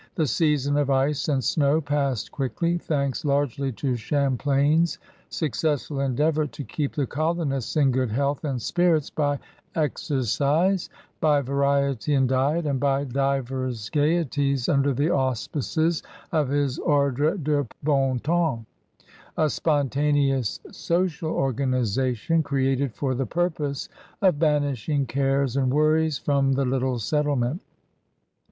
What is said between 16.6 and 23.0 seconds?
Ordre de Bon Tem/psy a spontaneous social organization created